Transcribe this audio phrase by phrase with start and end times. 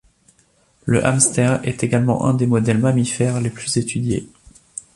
[0.83, 4.27] Le Hamster est également un des modèles mammifères les plus étudiés.